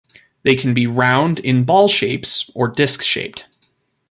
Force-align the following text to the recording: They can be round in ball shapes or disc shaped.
They 0.41 0.55
can 0.55 0.73
be 0.73 0.87
round 0.87 1.37
in 1.41 1.63
ball 1.63 1.87
shapes 1.87 2.49
or 2.55 2.69
disc 2.69 3.03
shaped. 3.03 3.45